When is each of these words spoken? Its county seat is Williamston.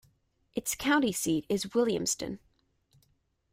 Its 0.55 0.73
county 0.73 1.11
seat 1.11 1.45
is 1.47 1.65
Williamston. 1.67 2.39